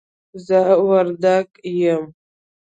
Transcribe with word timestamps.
زه 0.45 0.59
وردګ 0.87 1.47
یم 1.79 2.03